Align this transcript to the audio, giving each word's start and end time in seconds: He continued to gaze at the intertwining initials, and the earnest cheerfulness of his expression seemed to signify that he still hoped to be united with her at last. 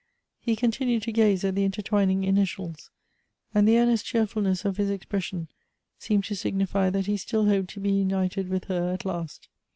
He 0.39 0.55
continued 0.55 1.03
to 1.03 1.11
gaze 1.11 1.43
at 1.43 1.53
the 1.53 1.63
intertwining 1.63 2.23
initials, 2.23 2.89
and 3.53 3.67
the 3.67 3.77
earnest 3.77 4.03
cheerfulness 4.03 4.65
of 4.65 4.77
his 4.77 4.89
expression 4.89 5.47
seemed 5.99 6.23
to 6.23 6.35
signify 6.35 6.89
that 6.89 7.05
he 7.05 7.17
still 7.17 7.45
hoped 7.45 7.69
to 7.69 7.79
be 7.79 7.91
united 7.91 8.49
with 8.49 8.63
her 8.63 8.91
at 8.91 9.05
last. 9.05 9.47